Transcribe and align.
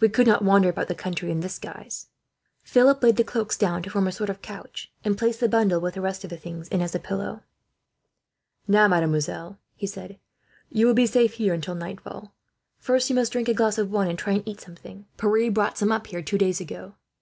We 0.00 0.08
could 0.08 0.26
not 0.26 0.40
wander 0.42 0.70
about 0.70 0.88
the 0.88 0.94
country, 0.94 1.30
in 1.30 1.40
this 1.40 1.58
guise." 1.58 2.06
Philip 2.64 3.02
laid 3.02 3.16
the 3.16 3.24
cloaks 3.24 3.58
down 3.58 3.82
to 3.82 3.90
form 3.90 4.08
a 4.08 4.12
sort 4.12 4.30
of 4.30 4.40
couch; 4.40 4.90
and 5.04 5.18
placed 5.18 5.38
the 5.38 5.50
bundle, 5.50 5.82
with 5.82 5.92
the 5.92 6.00
rest 6.00 6.24
of 6.24 6.30
the 6.30 6.38
things 6.38 6.66
in, 6.68 6.80
as 6.80 6.94
a 6.94 6.98
pillow. 6.98 7.42
"Now, 8.66 8.88
mademoiselle," 8.88 9.58
he 9.74 9.86
said, 9.86 10.18
"you 10.70 10.86
will 10.86 10.94
be 10.94 11.04
safe 11.06 11.34
here 11.34 11.52
until 11.52 11.74
nightfall. 11.74 12.32
First 12.78 13.10
you 13.10 13.16
must 13.16 13.32
drink 13.32 13.50
a 13.50 13.52
glass 13.52 13.76
of 13.76 13.90
wine, 13.90 14.08
and 14.08 14.18
try 14.18 14.32
and 14.32 14.48
eat 14.48 14.62
something. 14.62 15.04
Pierre 15.18 15.50
brought 15.50 15.76
some 15.76 15.92
up 15.92 16.06
here, 16.06 16.22
two 16.22 16.38
days 16.38 16.58
ago. 16.58 16.94